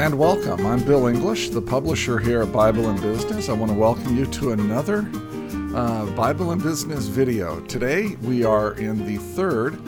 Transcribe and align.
And 0.00 0.18
welcome. 0.18 0.64
I'm 0.64 0.82
Bill 0.82 1.08
English, 1.08 1.50
the 1.50 1.60
publisher 1.60 2.18
here 2.18 2.40
at 2.40 2.50
Bible 2.50 2.88
and 2.88 2.98
Business. 3.02 3.50
I 3.50 3.52
want 3.52 3.70
to 3.70 3.76
welcome 3.76 4.16
you 4.16 4.24
to 4.24 4.52
another 4.52 5.06
uh, 5.76 6.06
Bible 6.16 6.52
and 6.52 6.62
Business 6.62 7.04
video. 7.04 7.60
Today 7.66 8.16
we 8.22 8.42
are 8.42 8.72
in 8.78 9.06
the 9.06 9.18
third 9.18 9.78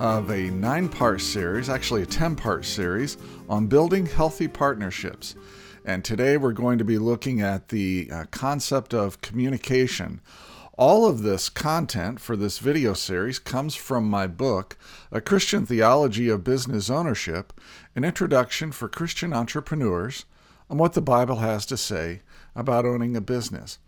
of 0.00 0.30
a 0.30 0.48
nine 0.48 0.88
part 0.88 1.20
series, 1.20 1.68
actually 1.68 2.00
a 2.00 2.06
10 2.06 2.34
part 2.34 2.64
series, 2.64 3.18
on 3.46 3.66
building 3.66 4.06
healthy 4.06 4.48
partnerships. 4.48 5.34
And 5.84 6.02
today 6.02 6.38
we're 6.38 6.52
going 6.52 6.78
to 6.78 6.84
be 6.84 6.96
looking 6.96 7.42
at 7.42 7.68
the 7.68 8.08
uh, 8.10 8.24
concept 8.30 8.94
of 8.94 9.20
communication. 9.20 10.22
All 10.78 11.06
of 11.06 11.22
this 11.22 11.48
content 11.48 12.20
for 12.20 12.36
this 12.36 12.60
video 12.60 12.92
series 12.92 13.40
comes 13.40 13.74
from 13.74 14.08
my 14.08 14.28
book, 14.28 14.78
A 15.10 15.20
Christian 15.20 15.66
Theology 15.66 16.28
of 16.28 16.44
Business 16.44 16.88
Ownership 16.88 17.52
An 17.96 18.04
Introduction 18.04 18.70
for 18.70 18.88
Christian 18.88 19.32
Entrepreneurs 19.32 20.24
on 20.70 20.78
what 20.78 20.92
the 20.92 21.00
Bible 21.00 21.38
has 21.38 21.66
to 21.66 21.76
say 21.76 22.20
about 22.54 22.84
owning 22.84 23.16
a 23.16 23.20
business. 23.20 23.80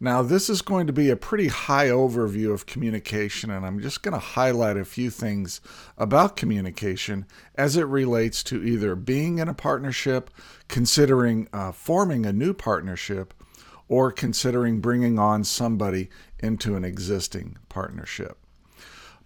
Now, 0.00 0.22
this 0.22 0.50
is 0.50 0.62
going 0.62 0.88
to 0.88 0.92
be 0.92 1.10
a 1.10 1.16
pretty 1.16 1.46
high 1.46 1.86
overview 1.86 2.52
of 2.52 2.66
communication, 2.66 3.48
and 3.48 3.64
I'm 3.64 3.80
just 3.80 4.02
going 4.02 4.14
to 4.14 4.18
highlight 4.18 4.76
a 4.76 4.84
few 4.84 5.10
things 5.10 5.60
about 5.96 6.34
communication 6.34 7.24
as 7.54 7.76
it 7.76 7.86
relates 7.86 8.42
to 8.44 8.64
either 8.64 8.96
being 8.96 9.38
in 9.38 9.46
a 9.46 9.54
partnership, 9.54 10.28
considering 10.66 11.46
uh, 11.52 11.70
forming 11.70 12.26
a 12.26 12.32
new 12.32 12.52
partnership, 12.52 13.32
or 13.92 14.10
considering 14.10 14.80
bringing 14.80 15.18
on 15.18 15.44
somebody 15.44 16.08
into 16.42 16.76
an 16.76 16.84
existing 16.84 17.58
partnership. 17.68 18.38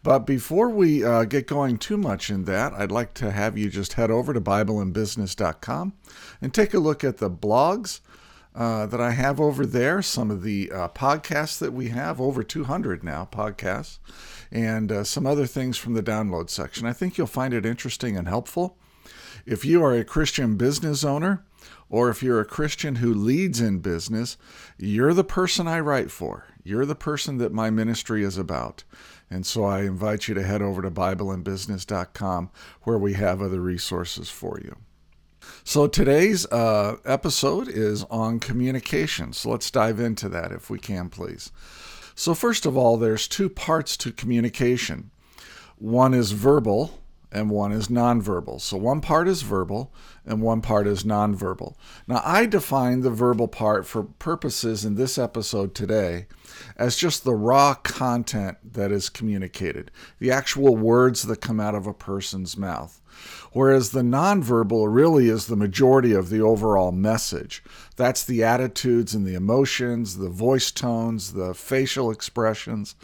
But 0.02 0.20
before 0.20 0.70
we 0.70 1.04
uh, 1.04 1.24
get 1.24 1.48
going 1.48 1.78
too 1.78 1.96
much 1.96 2.30
in 2.30 2.44
that, 2.44 2.72
I'd 2.74 2.92
like 2.92 3.12
to 3.14 3.32
have 3.32 3.58
you 3.58 3.68
just 3.68 3.94
head 3.94 4.10
over 4.10 4.32
to 4.32 4.40
BibleandBusiness.com 4.40 5.94
and 6.40 6.54
take 6.54 6.74
a 6.74 6.78
look 6.78 7.02
at 7.02 7.16
the 7.16 7.28
blogs 7.28 8.00
uh, 8.54 8.86
that 8.86 9.00
I 9.00 9.10
have 9.10 9.40
over 9.40 9.66
there, 9.66 10.00
some 10.02 10.30
of 10.30 10.42
the 10.42 10.70
uh, 10.70 10.88
podcasts 10.88 11.58
that 11.58 11.72
we 11.72 11.88
have, 11.88 12.20
over 12.20 12.42
200 12.42 13.02
now 13.02 13.28
podcasts, 13.30 13.98
and 14.52 14.92
uh, 14.92 15.04
some 15.04 15.26
other 15.26 15.46
things 15.46 15.76
from 15.76 15.94
the 15.94 16.02
download 16.02 16.50
section. 16.50 16.86
I 16.86 16.92
think 16.92 17.18
you'll 17.18 17.26
find 17.26 17.52
it 17.52 17.66
interesting 17.66 18.16
and 18.16 18.28
helpful. 18.28 18.78
If 19.44 19.64
you 19.64 19.82
are 19.82 19.94
a 19.94 20.04
Christian 20.04 20.56
business 20.56 21.04
owner, 21.04 21.44
or 21.90 22.08
if 22.08 22.22
you're 22.22 22.40
a 22.40 22.46
Christian 22.46 22.96
who 22.96 23.12
leads 23.12 23.60
in 23.60 23.80
business, 23.80 24.36
you're 24.78 25.14
the 25.14 25.24
person 25.24 25.68
I 25.68 25.80
write 25.80 26.10
for. 26.10 26.46
You're 26.66 26.84
the 26.84 26.96
person 26.96 27.38
that 27.38 27.52
my 27.52 27.70
ministry 27.70 28.24
is 28.24 28.36
about. 28.36 28.82
And 29.30 29.46
so 29.46 29.64
I 29.64 29.82
invite 29.82 30.26
you 30.26 30.34
to 30.34 30.42
head 30.42 30.62
over 30.62 30.82
to 30.82 30.90
BibleandBusiness.com 30.90 32.50
where 32.82 32.98
we 32.98 33.12
have 33.14 33.40
other 33.40 33.60
resources 33.60 34.28
for 34.28 34.58
you. 34.60 34.76
So 35.62 35.86
today's 35.86 36.44
uh, 36.46 36.96
episode 37.04 37.68
is 37.68 38.02
on 38.04 38.40
communication. 38.40 39.32
So 39.32 39.50
let's 39.50 39.70
dive 39.70 40.00
into 40.00 40.28
that 40.30 40.50
if 40.50 40.68
we 40.68 40.80
can, 40.80 41.08
please. 41.08 41.52
So, 42.16 42.34
first 42.34 42.66
of 42.66 42.76
all, 42.76 42.96
there's 42.96 43.28
two 43.28 43.48
parts 43.48 43.96
to 43.98 44.10
communication 44.10 45.10
one 45.78 46.14
is 46.14 46.32
verbal 46.32 47.02
and 47.36 47.50
one 47.50 47.70
is 47.70 47.88
nonverbal. 47.88 48.58
So, 48.62 48.78
one 48.78 49.02
part 49.02 49.28
is 49.28 49.42
verbal 49.42 49.92
and 50.24 50.40
one 50.40 50.62
part 50.62 50.86
is 50.86 51.04
nonverbal. 51.04 51.74
Now, 52.08 52.22
I 52.24 52.46
define 52.46 53.02
the 53.02 53.10
verbal 53.10 53.46
part 53.46 53.86
for 53.86 54.04
purposes 54.04 54.86
in 54.86 54.94
this 54.94 55.18
episode 55.18 55.74
today 55.74 56.26
as 56.78 56.96
just 56.96 57.24
the 57.24 57.34
raw 57.34 57.74
content 57.74 58.56
that 58.72 58.90
is 58.90 59.10
communicated, 59.10 59.90
the 60.18 60.30
actual 60.30 60.76
words 60.76 61.24
that 61.24 61.42
come 61.42 61.60
out 61.60 61.74
of 61.74 61.86
a 61.86 61.92
person's 61.92 62.56
mouth. 62.56 63.02
Whereas 63.52 63.90
the 63.90 64.02
nonverbal 64.02 64.86
really 64.92 65.28
is 65.28 65.46
the 65.46 65.56
majority 65.56 66.12
of 66.12 66.30
the 66.30 66.40
overall 66.40 66.92
message. 66.92 67.62
That's 67.96 68.24
the 68.24 68.44
attitudes 68.44 69.14
and 69.14 69.26
the 69.26 69.34
emotions, 69.34 70.16
the 70.16 70.28
voice 70.28 70.70
tones, 70.70 71.32
the 71.32 71.54
facial 71.54 72.10
expressions, 72.10 72.94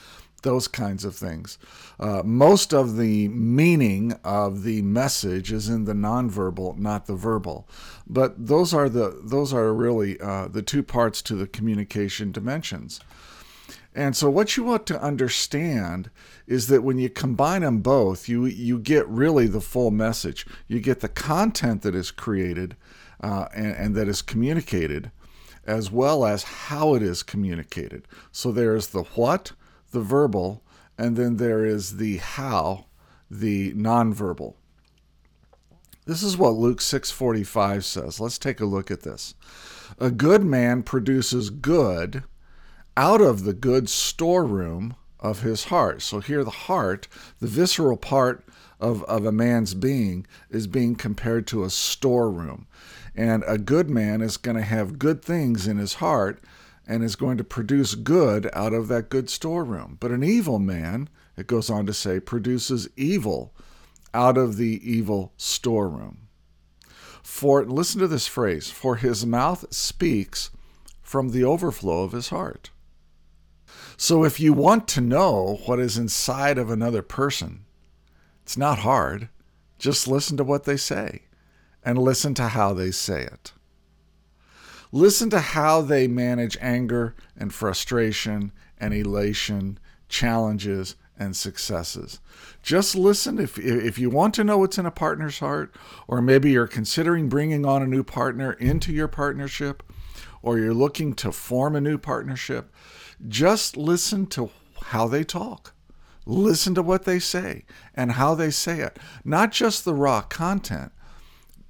those 0.42 0.68
kinds 0.68 1.04
of 1.04 1.14
things. 1.14 1.58
Uh, 1.98 2.22
most 2.24 2.72
of 2.72 2.96
the 2.96 3.28
meaning 3.28 4.12
of 4.24 4.62
the 4.62 4.82
message 4.82 5.52
is 5.52 5.68
in 5.68 5.84
the 5.84 5.94
nonverbal, 5.94 6.76
not 6.76 7.06
the 7.06 7.14
verbal. 7.14 7.68
But 8.06 8.46
those 8.46 8.74
are 8.74 8.88
the 8.88 9.20
those 9.22 9.52
are 9.52 9.72
really 9.72 10.20
uh, 10.20 10.48
the 10.48 10.62
two 10.62 10.82
parts 10.82 11.22
to 11.22 11.34
the 11.34 11.46
communication 11.46 12.32
dimensions. 12.32 13.00
And 13.94 14.16
so, 14.16 14.30
what 14.30 14.56
you 14.56 14.64
want 14.64 14.86
to 14.86 15.02
understand 15.02 16.10
is 16.46 16.68
that 16.68 16.82
when 16.82 16.98
you 16.98 17.10
combine 17.10 17.60
them 17.60 17.80
both, 17.80 18.28
you 18.28 18.46
you 18.46 18.78
get 18.78 19.06
really 19.08 19.46
the 19.46 19.60
full 19.60 19.90
message. 19.90 20.46
You 20.66 20.80
get 20.80 21.00
the 21.00 21.08
content 21.08 21.82
that 21.82 21.94
is 21.94 22.10
created 22.10 22.76
uh, 23.22 23.48
and, 23.54 23.76
and 23.76 23.94
that 23.94 24.08
is 24.08 24.22
communicated, 24.22 25.10
as 25.66 25.90
well 25.90 26.24
as 26.24 26.42
how 26.42 26.94
it 26.94 27.02
is 27.02 27.22
communicated. 27.22 28.08
So 28.32 28.50
there's 28.50 28.88
the 28.88 29.02
what, 29.02 29.52
the 29.92 30.00
verbal, 30.00 30.62
and 30.98 31.16
then 31.16 31.36
there 31.36 31.64
is 31.64 31.96
the 31.96 32.18
how, 32.18 32.86
the 33.30 33.72
nonverbal. 33.74 34.54
This 36.04 36.22
is 36.22 36.36
what 36.36 36.54
Luke 36.54 36.80
6:45 36.80 37.84
says. 37.84 38.18
Let's 38.18 38.38
take 38.38 38.60
a 38.60 38.66
look 38.66 38.90
at 38.90 39.02
this. 39.02 39.34
A 39.98 40.10
good 40.10 40.44
man 40.44 40.82
produces 40.82 41.48
good 41.50 42.24
out 42.96 43.20
of 43.20 43.44
the 43.44 43.54
good 43.54 43.88
storeroom 43.88 44.96
of 45.20 45.42
his 45.42 45.64
heart. 45.64 46.02
So 46.02 46.18
here, 46.18 46.42
the 46.42 46.50
heart, 46.50 47.06
the 47.38 47.46
visceral 47.46 47.96
part 47.96 48.44
of, 48.80 49.04
of 49.04 49.24
a 49.24 49.32
man's 49.32 49.74
being, 49.74 50.26
is 50.50 50.66
being 50.66 50.96
compared 50.96 51.46
to 51.48 51.62
a 51.62 51.70
storeroom. 51.70 52.66
And 53.14 53.44
a 53.46 53.58
good 53.58 53.88
man 53.88 54.20
is 54.20 54.36
going 54.36 54.56
to 54.56 54.62
have 54.62 54.98
good 54.98 55.22
things 55.22 55.68
in 55.68 55.78
his 55.78 55.94
heart 55.94 56.42
and 56.92 57.02
is 57.02 57.16
going 57.16 57.38
to 57.38 57.44
produce 57.44 57.94
good 57.94 58.50
out 58.52 58.74
of 58.74 58.86
that 58.88 59.08
good 59.08 59.30
storeroom. 59.30 59.96
But 59.98 60.10
an 60.10 60.22
evil 60.22 60.58
man, 60.58 61.08
it 61.38 61.46
goes 61.46 61.70
on 61.70 61.86
to 61.86 61.94
say, 61.94 62.20
produces 62.20 62.86
evil 62.98 63.54
out 64.12 64.36
of 64.36 64.58
the 64.58 64.78
evil 64.84 65.32
storeroom. 65.38 66.28
For 67.22 67.64
listen 67.64 67.98
to 68.00 68.08
this 68.08 68.26
phrase, 68.26 68.70
for 68.70 68.96
his 68.96 69.24
mouth 69.24 69.64
speaks 69.72 70.50
from 71.00 71.30
the 71.30 71.44
overflow 71.44 72.02
of 72.02 72.12
his 72.12 72.28
heart. 72.28 72.68
So 73.96 74.22
if 74.22 74.38
you 74.38 74.52
want 74.52 74.86
to 74.88 75.00
know 75.00 75.60
what 75.64 75.80
is 75.80 75.96
inside 75.96 76.58
of 76.58 76.70
another 76.70 77.00
person, 77.00 77.64
it's 78.42 78.58
not 78.58 78.80
hard. 78.80 79.30
Just 79.78 80.06
listen 80.06 80.36
to 80.36 80.44
what 80.44 80.64
they 80.64 80.76
say 80.76 81.22
and 81.82 81.96
listen 81.96 82.34
to 82.34 82.48
how 82.48 82.74
they 82.74 82.90
say 82.90 83.22
it. 83.22 83.54
Listen 84.92 85.30
to 85.30 85.40
how 85.40 85.80
they 85.80 86.06
manage 86.06 86.58
anger 86.60 87.14
and 87.36 87.52
frustration 87.52 88.52
and 88.78 88.92
elation, 88.92 89.78
challenges 90.08 90.96
and 91.18 91.34
successes. 91.34 92.20
Just 92.62 92.94
listen 92.94 93.38
if 93.38 93.58
if 93.58 93.98
you 93.98 94.10
want 94.10 94.34
to 94.34 94.44
know 94.44 94.58
what's 94.58 94.78
in 94.78 94.84
a 94.84 94.90
partner's 94.90 95.38
heart 95.38 95.74
or 96.06 96.20
maybe 96.20 96.50
you're 96.50 96.66
considering 96.66 97.30
bringing 97.30 97.64
on 97.64 97.82
a 97.82 97.86
new 97.86 98.04
partner 98.04 98.52
into 98.52 98.92
your 98.92 99.08
partnership 99.08 99.82
or 100.42 100.58
you're 100.58 100.74
looking 100.74 101.14
to 101.14 101.32
form 101.32 101.74
a 101.74 101.80
new 101.80 101.96
partnership, 101.96 102.70
just 103.26 103.76
listen 103.76 104.26
to 104.26 104.50
how 104.82 105.08
they 105.08 105.24
talk. 105.24 105.74
Listen 106.26 106.74
to 106.74 106.82
what 106.82 107.04
they 107.04 107.18
say 107.18 107.64
and 107.94 108.12
how 108.12 108.34
they 108.34 108.50
say 108.50 108.80
it. 108.80 108.98
Not 109.24 109.52
just 109.52 109.84
the 109.84 109.94
raw 109.94 110.20
content, 110.22 110.92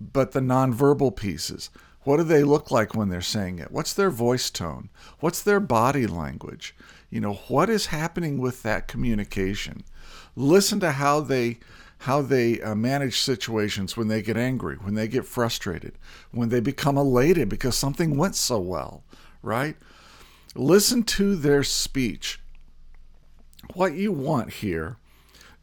but 0.01 0.33
the 0.33 0.41
nonverbal 0.41 1.15
pieces. 1.15 1.71
What 2.05 2.17
do 2.17 2.25
they 2.25 2.43
look 2.43 2.71
like 2.71 2.95
when 2.95 3.09
they're 3.09 3.21
saying 3.21 3.59
it? 3.59 3.71
What's 3.71 3.93
their 3.93 4.11
voice 4.11 4.51
tone? 4.51 4.91
What's 5.21 5.43
their 5.43 5.61
body 5.61 6.07
language? 6.07 6.75
You 7.11 7.21
know, 7.21 7.35
what 7.49 7.71
is 7.71 7.87
happening 7.87 8.39
with 8.39 8.63
that 8.63 8.89
communication? 8.89 9.85
Listen 10.35 10.81
to 10.81 10.93
how 10.93 11.21
they 11.21 11.59
how 11.99 12.21
they 12.21 12.61
uh, 12.61 12.75
manage 12.75 13.21
situations 13.21 13.97
when 13.97 14.09
they 14.09 14.21
get 14.21 14.37
angry, 14.37 14.75
when 14.75 14.95
they 14.95 15.07
get 15.07 15.25
frustrated, 15.25 15.97
when 16.33 16.49
they 16.49 16.59
become 16.59 16.99
elated 16.99 17.49
because 17.49 17.77
something 17.77 18.17
went 18.17 18.35
so 18.35 18.59
well, 18.59 19.05
right? 19.41 19.77
Listen 20.57 21.05
to 21.05 21.37
their 21.37 21.63
speech. 21.63 22.41
What 23.75 23.95
you 23.95 24.11
want 24.11 24.55
here 24.55 24.97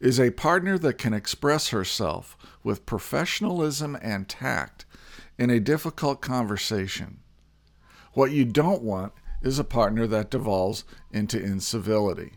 is 0.00 0.18
a 0.18 0.30
partner 0.30 0.78
that 0.78 0.94
can 0.94 1.12
express 1.12 1.68
herself 1.68 2.38
with 2.64 2.86
professionalism 2.86 3.98
and 4.00 4.26
tact 4.26 4.86
in 5.40 5.48
a 5.48 5.58
difficult 5.58 6.20
conversation. 6.20 7.18
What 8.12 8.30
you 8.30 8.44
don't 8.44 8.82
want 8.82 9.14
is 9.40 9.58
a 9.58 9.64
partner 9.64 10.06
that 10.06 10.30
devolves 10.30 10.84
into 11.12 11.42
incivility. 11.42 12.34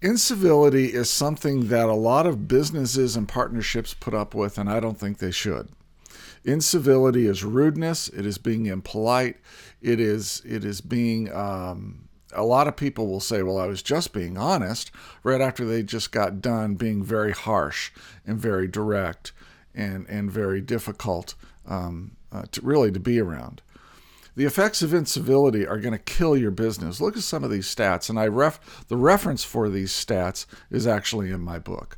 Incivility 0.00 0.94
is 0.94 1.10
something 1.10 1.68
that 1.68 1.90
a 1.90 1.94
lot 1.94 2.26
of 2.26 2.48
businesses 2.48 3.16
and 3.16 3.28
partnerships 3.28 3.92
put 3.92 4.14
up 4.14 4.34
with, 4.34 4.56
and 4.56 4.70
I 4.70 4.80
don't 4.80 4.98
think 4.98 5.18
they 5.18 5.30
should. 5.30 5.68
Incivility 6.42 7.26
is 7.26 7.44
rudeness. 7.44 8.08
It 8.08 8.24
is 8.24 8.38
being 8.38 8.64
impolite. 8.64 9.36
It 9.82 10.00
is 10.00 10.40
it 10.46 10.64
is 10.64 10.80
being. 10.80 11.30
Um, 11.34 12.08
a 12.32 12.44
lot 12.44 12.66
of 12.66 12.76
people 12.76 13.08
will 13.08 13.20
say, 13.20 13.42
"Well, 13.42 13.58
I 13.58 13.66
was 13.66 13.82
just 13.82 14.14
being 14.14 14.38
honest," 14.38 14.90
right 15.22 15.40
after 15.42 15.66
they 15.66 15.82
just 15.82 16.12
got 16.12 16.40
done 16.40 16.76
being 16.76 17.02
very 17.02 17.32
harsh 17.32 17.90
and 18.26 18.38
very 18.38 18.68
direct 18.68 19.32
and 19.74 20.06
and 20.08 20.30
very 20.30 20.62
difficult 20.62 21.34
um, 21.66 22.16
uh, 22.32 22.44
to 22.52 22.60
really 22.62 22.90
to 22.92 23.00
be 23.00 23.20
around. 23.20 23.62
The 24.36 24.44
effects 24.44 24.82
of 24.82 24.92
incivility 24.92 25.66
are 25.66 25.78
going 25.78 25.92
to 25.92 25.98
kill 25.98 26.36
your 26.36 26.50
business. 26.50 27.00
Look 27.00 27.16
at 27.16 27.22
some 27.22 27.42
of 27.42 27.50
these 27.50 27.74
stats, 27.74 28.10
and 28.10 28.18
I 28.18 28.26
ref 28.26 28.84
the 28.88 28.96
reference 28.96 29.44
for 29.44 29.68
these 29.68 29.92
stats 29.92 30.44
is 30.70 30.86
actually 30.86 31.30
in 31.30 31.40
my 31.40 31.58
book. 31.58 31.96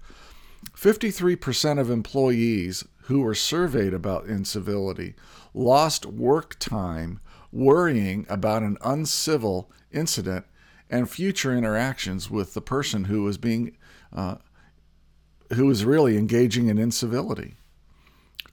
53% 0.77 1.81
of 1.81 1.91
employees 1.91 2.85
who 3.03 3.21
were 3.21 3.35
surveyed 3.35 3.95
about 3.95 4.27
incivility 4.27 5.15
lost 5.55 6.07
work 6.07 6.57
time 6.59 7.21
worrying 7.51 8.27
about 8.29 8.63
an 8.63 8.77
uncivil 8.83 9.71
incident 9.91 10.45
and 10.91 11.11
future 11.11 11.57
interactions 11.57 12.31
with 12.31 12.55
the 12.55 12.61
person 12.61 13.05
who 13.05 13.23
was 13.23 13.39
being 13.39 13.77
uh, 14.13 14.37
who 15.55 15.67
was 15.67 15.85
really 15.85 16.17
engaging 16.17 16.69
in 16.69 16.79
incivility. 16.79 17.57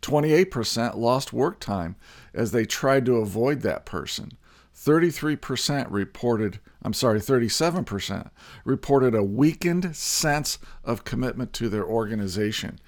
28% 0.01 0.95
lost 0.95 1.33
work 1.33 1.59
time 1.59 1.95
as 2.33 2.51
they 2.51 2.65
tried 2.65 3.05
to 3.05 3.17
avoid 3.17 3.61
that 3.61 3.85
person. 3.85 4.31
33% 4.75 5.87
reported, 5.89 6.59
I'm 6.83 6.93
sorry, 6.93 7.19
37% 7.19 8.29
reported 8.65 9.15
a 9.15 9.23
weakened 9.23 9.95
sense 9.95 10.59
of 10.83 11.05
commitment 11.05 11.53
to 11.53 11.69
their 11.69 11.85
organization. 11.85 12.79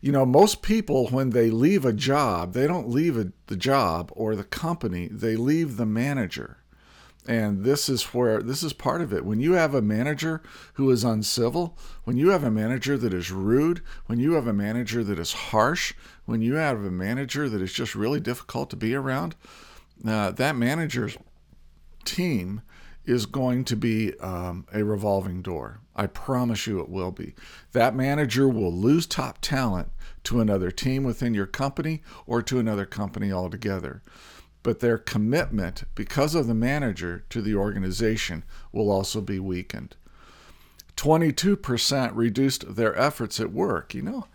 You 0.00 0.12
know, 0.12 0.24
most 0.24 0.62
people, 0.62 1.08
when 1.08 1.30
they 1.30 1.50
leave 1.50 1.84
a 1.84 1.92
job, 1.92 2.52
they 2.52 2.66
don't 2.66 2.88
leave 2.88 3.18
a, 3.18 3.32
the 3.48 3.56
job 3.56 4.12
or 4.14 4.36
the 4.36 4.44
company, 4.44 5.08
they 5.08 5.36
leave 5.36 5.76
the 5.76 5.86
manager. 5.86 6.58
And 7.28 7.64
this 7.64 7.88
is 7.88 8.02
where 8.14 8.40
this 8.40 8.62
is 8.62 8.72
part 8.72 9.00
of 9.00 9.12
it. 9.12 9.24
When 9.24 9.40
you 9.40 9.54
have 9.54 9.74
a 9.74 9.82
manager 9.82 10.42
who 10.74 10.90
is 10.90 11.02
uncivil, 11.02 11.76
when 12.04 12.16
you 12.16 12.28
have 12.28 12.44
a 12.44 12.50
manager 12.50 12.96
that 12.96 13.12
is 13.12 13.32
rude, 13.32 13.82
when 14.06 14.20
you 14.20 14.34
have 14.34 14.46
a 14.46 14.52
manager 14.52 15.02
that 15.02 15.18
is 15.18 15.32
harsh, 15.32 15.92
when 16.24 16.40
you 16.40 16.54
have 16.54 16.84
a 16.84 16.90
manager 16.90 17.48
that 17.48 17.60
is 17.60 17.72
just 17.72 17.94
really 17.94 18.20
difficult 18.20 18.70
to 18.70 18.76
be 18.76 18.94
around, 18.94 19.34
uh, 20.06 20.30
that 20.30 20.54
manager's 20.54 21.16
team 22.04 22.62
is 23.04 23.26
going 23.26 23.64
to 23.64 23.76
be 23.76 24.18
um, 24.20 24.66
a 24.72 24.84
revolving 24.84 25.42
door. 25.42 25.80
I 25.94 26.06
promise 26.06 26.66
you 26.66 26.80
it 26.80 26.88
will 26.88 27.12
be. 27.12 27.34
That 27.72 27.94
manager 27.94 28.48
will 28.48 28.72
lose 28.72 29.06
top 29.06 29.38
talent 29.40 29.88
to 30.24 30.40
another 30.40 30.70
team 30.70 31.04
within 31.04 31.32
your 31.32 31.46
company 31.46 32.02
or 32.26 32.42
to 32.42 32.58
another 32.58 32.84
company 32.84 33.32
altogether 33.32 34.02
but 34.66 34.80
their 34.80 34.98
commitment, 34.98 35.84
because 35.94 36.34
of 36.34 36.48
the 36.48 36.54
manager, 36.54 37.24
to 37.30 37.40
the 37.40 37.54
organization 37.54 38.42
will 38.72 38.90
also 38.90 39.20
be 39.20 39.38
weakened. 39.38 39.94
22% 40.96 42.10
reduced 42.16 42.74
their 42.74 42.98
efforts 42.98 43.38
at 43.38 43.52
work. 43.52 43.94
You 43.94 44.02
know, 44.02 44.26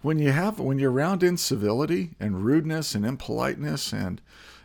when 0.00 0.18
you 0.18 0.32
have 0.32 0.58
when 0.58 0.78
you're 0.78 0.90
around 0.90 1.22
incivility 1.22 2.12
and 2.18 2.46
rudeness 2.46 2.94
and 2.94 3.04
impoliteness 3.04 3.92
and 3.92 4.22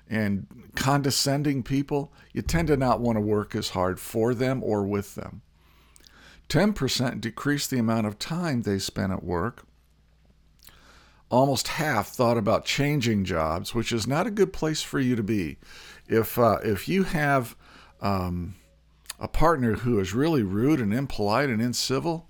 and 0.09 0.47
condescending 0.75 1.63
people, 1.63 2.13
you 2.31 2.41
tend 2.41 2.69
to 2.69 2.77
not 2.77 3.01
want 3.01 3.17
to 3.17 3.21
work 3.21 3.55
as 3.55 3.71
hard 3.71 3.99
for 3.99 4.33
them 4.33 4.63
or 4.63 4.83
with 4.85 5.15
them. 5.15 5.41
10% 6.47 7.19
decreased 7.19 7.69
the 7.71 7.77
amount 7.77 8.07
of 8.07 8.17
time 8.17 8.61
they 8.61 8.79
spent 8.79 9.11
at 9.11 9.21
work 9.25 9.65
almost 11.29 11.67
half 11.69 12.07
thought 12.09 12.37
about 12.37 12.65
changing 12.65 13.25
jobs, 13.25 13.75
which 13.75 13.91
is 13.91 14.07
not 14.07 14.27
a 14.27 14.31
good 14.31 14.51
place 14.51 14.81
for 14.81 14.99
you 14.99 15.15
to 15.15 15.23
be. 15.23 15.57
If 16.07 16.37
uh, 16.39 16.59
if 16.63 16.87
you 16.87 17.03
have 17.03 17.55
um, 18.01 18.55
a 19.19 19.27
partner 19.27 19.75
who 19.75 19.99
is 19.99 20.13
really 20.13 20.43
rude 20.43 20.79
and 20.79 20.93
impolite 20.93 21.49
and 21.49 21.61
incivil, 21.61 22.23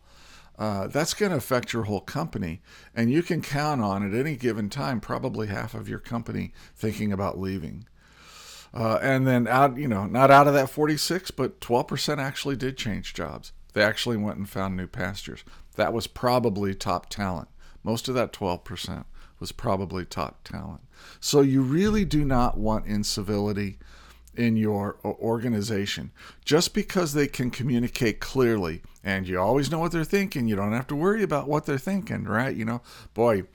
uh, 0.57 0.87
that's 0.87 1.13
going 1.13 1.31
to 1.31 1.37
affect 1.37 1.71
your 1.71 1.83
whole 1.83 2.01
company, 2.01 2.61
and 2.93 3.09
you 3.09 3.23
can 3.23 3.41
count 3.41 3.81
on 3.81 4.05
at 4.05 4.17
any 4.17 4.35
given 4.35 4.69
time 4.69 4.99
probably 4.99 5.47
half 5.47 5.73
of 5.73 5.87
your 5.87 5.99
company 5.99 6.51
thinking 6.75 7.13
about 7.13 7.39
leaving. 7.39 7.85
Uh, 8.73 8.99
and 9.01 9.25
then 9.25 9.47
out, 9.47 9.77
you 9.77 9.87
know, 9.87 10.05
not 10.05 10.29
out 10.29 10.47
of 10.47 10.53
that 10.53 10.69
46, 10.69 11.31
but 11.31 11.59
12% 11.59 12.19
actually 12.19 12.55
did 12.55 12.77
change 12.77 13.13
jobs. 13.13 13.51
They 13.73 13.81
actually 13.81 14.17
went 14.17 14.37
and 14.37 14.49
found 14.49 14.75
new 14.75 14.85
pastures. 14.85 15.43
That 15.75 15.93
was 15.93 16.07
probably 16.07 16.75
top 16.75 17.09
talent. 17.09 17.47
Most 17.89 18.07
of 18.07 18.13
that 18.13 18.31
12% 18.31 19.05
was 19.39 19.51
probably 19.51 20.05
top 20.05 20.43
talent. 20.43 20.81
So 21.19 21.41
you 21.41 21.63
really 21.63 22.05
do 22.05 22.23
not 22.23 22.55
want 22.55 22.85
incivility 22.85 23.79
in 24.35 24.55
your 24.55 24.99
organization. 25.03 26.11
Just 26.45 26.75
because 26.75 27.13
they 27.13 27.25
can 27.25 27.49
communicate 27.49 28.19
clearly 28.19 28.83
and 29.03 29.27
you 29.27 29.39
always 29.39 29.71
know 29.71 29.79
what 29.79 29.91
they're 29.91 30.03
thinking, 30.03 30.47
you 30.47 30.55
don't 30.55 30.73
have 30.73 30.85
to 30.85 30.95
worry 30.95 31.23
about 31.23 31.47
what 31.47 31.65
they're 31.65 31.79
thinking, 31.79 32.25
right? 32.25 32.55
You 32.55 32.63
know, 32.63 32.81
boy, 33.15 33.45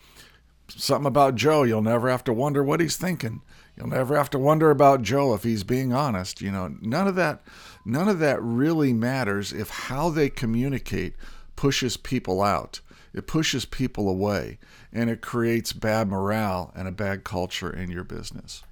something 0.66 1.06
about 1.06 1.36
Joe, 1.36 1.62
you'll 1.62 1.80
never 1.80 2.10
have 2.10 2.24
to 2.24 2.32
wonder 2.32 2.64
what 2.64 2.80
he's 2.80 2.96
thinking. 2.96 3.40
You'll 3.76 3.86
never 3.86 4.16
have 4.16 4.30
to 4.30 4.38
wonder 4.40 4.72
about 4.72 5.02
Joe 5.02 5.32
if 5.34 5.44
he's 5.44 5.62
being 5.62 5.92
honest. 5.92 6.40
You 6.40 6.50
know, 6.50 6.74
none 6.80 7.06
of 7.06 7.14
that 7.14 7.44
none 7.84 8.08
of 8.08 8.18
that 8.18 8.42
really 8.42 8.92
matters 8.92 9.52
if 9.52 9.70
how 9.70 10.10
they 10.10 10.28
communicate 10.28 11.14
pushes 11.54 11.96
people 11.96 12.42
out. 12.42 12.80
It 13.14 13.28
pushes 13.28 13.64
people 13.64 14.08
away 14.08 14.58
and 14.92 15.08
it 15.08 15.22
creates 15.22 15.72
bad 15.72 16.08
morale 16.08 16.72
and 16.74 16.88
a 16.88 16.92
bad 16.92 17.24
culture 17.24 17.70
in 17.70 17.90
your 17.90 18.04
business. 18.04 18.64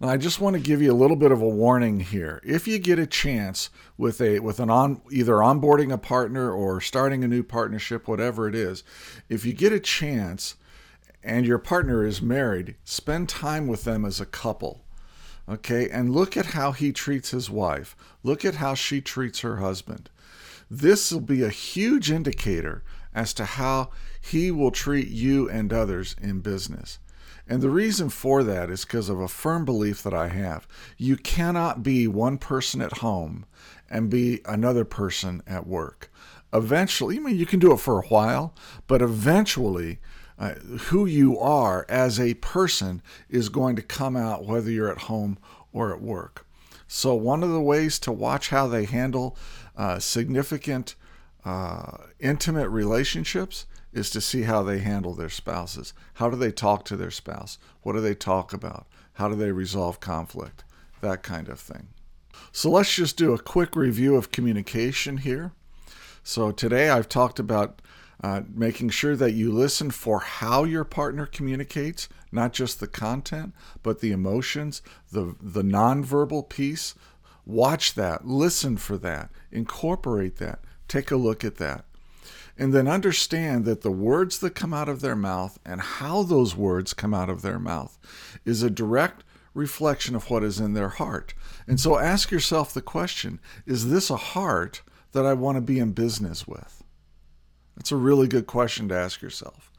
Now, 0.00 0.08
I 0.08 0.16
just 0.16 0.40
want 0.40 0.54
to 0.54 0.62
give 0.62 0.80
you 0.80 0.92
a 0.92 0.94
little 0.94 1.16
bit 1.16 1.32
of 1.32 1.42
a 1.42 1.48
warning 1.48 1.98
here. 1.98 2.40
If 2.44 2.68
you 2.68 2.78
get 2.78 3.00
a 3.00 3.06
chance 3.06 3.68
with 3.96 4.20
a 4.20 4.38
with 4.38 4.60
an 4.60 4.70
on 4.70 5.00
either 5.10 5.34
onboarding 5.34 5.92
a 5.92 5.98
partner 5.98 6.52
or 6.52 6.80
starting 6.80 7.24
a 7.24 7.28
new 7.28 7.42
partnership, 7.42 8.06
whatever 8.06 8.46
it 8.46 8.54
is, 8.54 8.84
if 9.28 9.44
you 9.44 9.52
get 9.52 9.72
a 9.72 9.80
chance 9.80 10.54
and 11.24 11.44
your 11.44 11.58
partner 11.58 12.06
is 12.06 12.22
married, 12.22 12.76
spend 12.84 13.28
time 13.28 13.66
with 13.66 13.82
them 13.82 14.04
as 14.04 14.20
a 14.20 14.26
couple. 14.26 14.84
Okay, 15.48 15.88
and 15.88 16.14
look 16.14 16.36
at 16.36 16.46
how 16.46 16.72
he 16.72 16.92
treats 16.92 17.30
his 17.30 17.50
wife. 17.50 17.96
Look 18.22 18.44
at 18.44 18.56
how 18.56 18.74
she 18.74 19.00
treats 19.00 19.40
her 19.40 19.56
husband. 19.56 20.10
This 20.70 21.10
will 21.10 21.20
be 21.20 21.42
a 21.42 21.48
huge 21.48 22.10
indicator 22.10 22.84
as 23.14 23.32
to 23.34 23.44
how 23.44 23.90
he 24.20 24.50
will 24.50 24.70
treat 24.70 25.08
you 25.08 25.48
and 25.48 25.72
others 25.72 26.14
in 26.20 26.40
business. 26.40 26.98
And 27.48 27.62
the 27.62 27.70
reason 27.70 28.10
for 28.10 28.44
that 28.44 28.68
is 28.70 28.84
because 28.84 29.08
of 29.08 29.20
a 29.20 29.28
firm 29.28 29.64
belief 29.64 30.02
that 30.02 30.12
I 30.12 30.28
have. 30.28 30.68
You 30.98 31.16
cannot 31.16 31.82
be 31.82 32.06
one 32.06 32.36
person 32.36 32.82
at 32.82 32.98
home 32.98 33.46
and 33.88 34.10
be 34.10 34.40
another 34.44 34.84
person 34.84 35.42
at 35.46 35.66
work. 35.66 36.12
Eventually, 36.52 37.16
I 37.16 37.20
mean, 37.20 37.36
you 37.36 37.46
can 37.46 37.58
do 37.58 37.72
it 37.72 37.80
for 37.80 37.98
a 37.98 38.06
while, 38.06 38.54
but 38.86 39.00
eventually, 39.00 39.98
uh, 40.38 40.54
who 40.54 41.04
you 41.06 41.38
are 41.38 41.84
as 41.88 42.20
a 42.20 42.34
person 42.34 43.02
is 43.28 43.48
going 43.48 43.76
to 43.76 43.82
come 43.82 44.16
out 44.16 44.46
whether 44.46 44.70
you're 44.70 44.92
at 44.92 45.02
home 45.02 45.38
or 45.72 45.92
at 45.92 46.00
work. 46.00 46.46
So, 46.86 47.14
one 47.14 47.42
of 47.42 47.50
the 47.50 47.60
ways 47.60 47.98
to 48.00 48.12
watch 48.12 48.50
how 48.50 48.66
they 48.66 48.84
handle 48.84 49.36
uh, 49.76 49.98
significant 49.98 50.94
uh, 51.44 51.98
intimate 52.18 52.68
relationships 52.68 53.66
is 53.92 54.10
to 54.10 54.20
see 54.20 54.42
how 54.42 54.62
they 54.62 54.78
handle 54.78 55.14
their 55.14 55.28
spouses. 55.28 55.94
How 56.14 56.28
do 56.30 56.36
they 56.36 56.52
talk 56.52 56.84
to 56.86 56.96
their 56.96 57.10
spouse? 57.10 57.58
What 57.82 57.94
do 57.94 58.00
they 58.00 58.14
talk 58.14 58.52
about? 58.52 58.86
How 59.14 59.28
do 59.28 59.34
they 59.34 59.52
resolve 59.52 60.00
conflict? 60.00 60.64
That 61.00 61.22
kind 61.22 61.48
of 61.48 61.58
thing. 61.58 61.88
So 62.52 62.70
let's 62.70 62.94
just 62.94 63.16
do 63.16 63.32
a 63.32 63.38
quick 63.38 63.76
review 63.76 64.16
of 64.16 64.30
communication 64.30 65.18
here. 65.18 65.52
So 66.22 66.50
today 66.50 66.90
I've 66.90 67.08
talked 67.08 67.38
about 67.38 67.80
uh, 68.22 68.42
making 68.52 68.90
sure 68.90 69.16
that 69.16 69.32
you 69.32 69.52
listen 69.52 69.90
for 69.90 70.20
how 70.20 70.64
your 70.64 70.84
partner 70.84 71.24
communicates, 71.24 72.08
not 72.32 72.52
just 72.52 72.80
the 72.80 72.86
content, 72.88 73.54
but 73.82 74.00
the 74.00 74.10
emotions, 74.10 74.82
the, 75.12 75.36
the 75.40 75.62
nonverbal 75.62 76.48
piece. 76.48 76.94
Watch 77.46 77.94
that, 77.94 78.26
listen 78.26 78.76
for 78.76 78.98
that, 78.98 79.30
incorporate 79.50 80.36
that, 80.36 80.60
Take 80.88 81.10
a 81.10 81.16
look 81.16 81.44
at 81.44 81.56
that. 81.56 81.84
And 82.56 82.74
then 82.74 82.88
understand 82.88 83.64
that 83.66 83.82
the 83.82 83.92
words 83.92 84.40
that 84.40 84.56
come 84.56 84.74
out 84.74 84.88
of 84.88 85.00
their 85.00 85.14
mouth 85.14 85.60
and 85.64 85.80
how 85.80 86.24
those 86.24 86.56
words 86.56 86.92
come 86.92 87.14
out 87.14 87.30
of 87.30 87.42
their 87.42 87.58
mouth 87.58 87.96
is 88.44 88.62
a 88.62 88.70
direct 88.70 89.22
reflection 89.54 90.16
of 90.16 90.28
what 90.30 90.42
is 90.42 90.58
in 90.58 90.74
their 90.74 90.88
heart. 90.88 91.34
And 91.66 91.78
so 91.78 91.98
ask 91.98 92.30
yourself 92.30 92.74
the 92.74 92.82
question 92.82 93.38
is 93.66 93.90
this 93.90 94.10
a 94.10 94.16
heart 94.16 94.82
that 95.12 95.24
I 95.24 95.34
want 95.34 95.56
to 95.56 95.62
be 95.62 95.78
in 95.78 95.92
business 95.92 96.48
with? 96.48 96.82
That's 97.76 97.92
a 97.92 97.96
really 97.96 98.26
good 98.26 98.46
question 98.46 98.88
to 98.88 98.96
ask 98.96 99.22
yourself. 99.22 99.70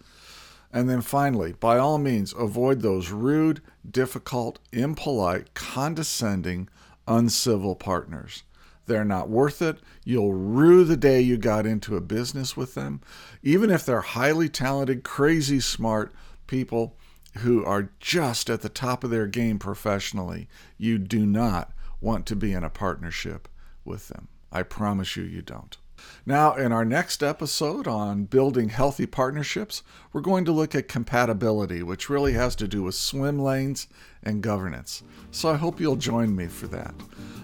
And 0.71 0.89
then 0.89 1.01
finally, 1.01 1.53
by 1.53 1.77
all 1.77 1.97
means, 1.97 2.33
avoid 2.37 2.81
those 2.81 3.09
rude, 3.09 3.61
difficult, 3.89 4.59
impolite, 4.71 5.53
condescending, 5.53 6.69
uncivil 7.07 7.75
partners. 7.75 8.43
They're 8.89 9.05
not 9.05 9.29
worth 9.29 9.61
it. 9.61 9.77
You'll 10.03 10.33
rue 10.33 10.83
the 10.83 10.97
day 10.97 11.21
you 11.21 11.37
got 11.37 11.67
into 11.67 11.95
a 11.95 12.01
business 12.01 12.57
with 12.57 12.73
them. 12.73 13.01
Even 13.43 13.69
if 13.69 13.85
they're 13.85 14.01
highly 14.01 14.49
talented, 14.49 15.03
crazy 15.03 15.59
smart 15.59 16.11
people 16.47 16.97
who 17.37 17.63
are 17.63 17.91
just 17.99 18.49
at 18.49 18.61
the 18.61 18.67
top 18.67 19.03
of 19.03 19.11
their 19.11 19.27
game 19.27 19.59
professionally, 19.59 20.49
you 20.77 20.97
do 20.97 21.27
not 21.27 21.71
want 22.01 22.25
to 22.25 22.35
be 22.35 22.51
in 22.51 22.63
a 22.63 22.69
partnership 22.69 23.47
with 23.85 24.07
them. 24.07 24.27
I 24.51 24.63
promise 24.63 25.15
you, 25.15 25.23
you 25.23 25.43
don't. 25.43 25.77
Now, 26.25 26.55
in 26.55 26.71
our 26.71 26.85
next 26.85 27.21
episode 27.21 27.87
on 27.87 28.23
building 28.23 28.69
healthy 28.69 29.05
partnerships, 29.05 29.83
we're 30.11 30.21
going 30.21 30.45
to 30.45 30.51
look 30.51 30.73
at 30.73 30.87
compatibility, 30.87 31.83
which 31.83 32.09
really 32.09 32.33
has 32.33 32.55
to 32.55 32.67
do 32.67 32.83
with 32.83 32.95
swim 32.95 33.37
lanes 33.37 33.87
and 34.23 34.41
governance. 34.41 35.03
So 35.31 35.49
I 35.49 35.57
hope 35.57 35.79
you'll 35.79 35.95
join 35.95 36.35
me 36.35 36.47
for 36.47 36.67
that. 36.67 36.95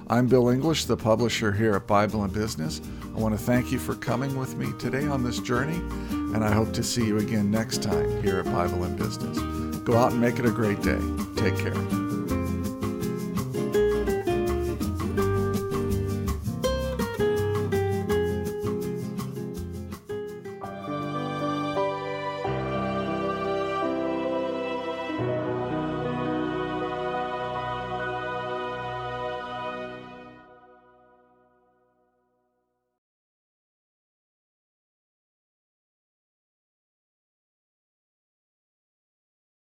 I'm 0.07 0.27
Bill 0.27 0.49
English, 0.49 0.85
the 0.85 0.95
publisher 0.95 1.51
here 1.51 1.73
at 1.73 1.87
Bible 1.87 2.23
and 2.23 2.31
Business. 2.31 2.79
I 3.15 3.19
want 3.19 3.35
to 3.35 3.43
thank 3.43 3.71
you 3.71 3.79
for 3.79 3.95
coming 3.95 4.37
with 4.37 4.55
me 4.55 4.67
today 4.77 5.07
on 5.07 5.23
this 5.23 5.39
journey, 5.39 5.77
and 6.11 6.45
I 6.45 6.51
hope 6.51 6.73
to 6.73 6.83
see 6.83 7.03
you 7.03 7.17
again 7.17 7.49
next 7.49 7.81
time 7.81 8.21
here 8.21 8.37
at 8.37 8.45
Bible 8.45 8.83
and 8.83 8.95
Business. 8.99 9.39
Go 9.79 9.97
out 9.97 10.11
and 10.11 10.21
make 10.21 10.37
it 10.37 10.45
a 10.45 10.51
great 10.51 10.81
day. 10.83 10.99
Take 11.37 11.57
care. 11.57 12.04